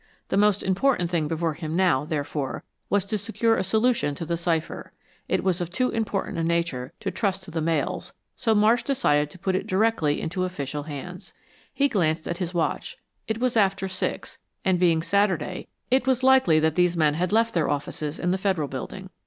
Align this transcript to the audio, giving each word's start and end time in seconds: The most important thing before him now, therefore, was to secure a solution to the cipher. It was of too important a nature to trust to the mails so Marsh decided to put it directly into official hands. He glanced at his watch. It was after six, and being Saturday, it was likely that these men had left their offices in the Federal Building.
The 0.29 0.35
most 0.35 0.63
important 0.63 1.11
thing 1.11 1.27
before 1.27 1.53
him 1.53 1.75
now, 1.75 2.05
therefore, 2.05 2.63
was 2.89 3.05
to 3.05 3.19
secure 3.19 3.55
a 3.55 3.63
solution 3.63 4.15
to 4.15 4.25
the 4.25 4.35
cipher. 4.35 4.93
It 5.29 5.43
was 5.43 5.61
of 5.61 5.69
too 5.69 5.91
important 5.91 6.39
a 6.39 6.43
nature 6.43 6.91
to 7.01 7.11
trust 7.11 7.43
to 7.43 7.51
the 7.51 7.61
mails 7.61 8.11
so 8.35 8.55
Marsh 8.55 8.81
decided 8.81 9.29
to 9.29 9.37
put 9.37 9.53
it 9.53 9.67
directly 9.67 10.19
into 10.19 10.43
official 10.43 10.81
hands. 10.89 11.33
He 11.71 11.87
glanced 11.87 12.27
at 12.27 12.39
his 12.39 12.51
watch. 12.51 12.97
It 13.27 13.37
was 13.37 13.55
after 13.55 13.87
six, 13.87 14.39
and 14.65 14.79
being 14.79 15.03
Saturday, 15.03 15.67
it 15.91 16.07
was 16.07 16.23
likely 16.23 16.59
that 16.59 16.73
these 16.73 16.97
men 16.97 17.13
had 17.13 17.31
left 17.31 17.53
their 17.53 17.69
offices 17.69 18.17
in 18.17 18.31
the 18.31 18.39
Federal 18.39 18.69
Building. 18.69 19.11